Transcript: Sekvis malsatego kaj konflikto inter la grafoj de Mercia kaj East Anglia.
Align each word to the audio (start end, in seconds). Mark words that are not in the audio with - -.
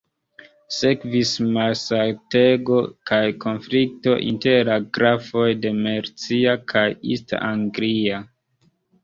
Sekvis 0.75 1.33
malsatego 1.57 2.79
kaj 3.11 3.19
konflikto 3.43 4.15
inter 4.31 4.65
la 4.71 4.79
grafoj 4.99 5.45
de 5.67 5.75
Mercia 5.85 6.57
kaj 6.75 6.85
East 7.13 7.39
Anglia. 7.53 8.25